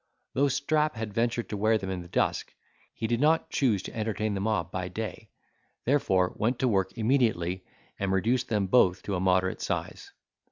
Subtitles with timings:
[0.33, 2.55] Though Strap had ventured to wear them in the dusk,
[2.91, 5.29] he did not choose to entertain the mob by day;
[5.85, 7.63] therefore went to work immediately,
[7.99, 10.11] and reduced them both to a moderate size.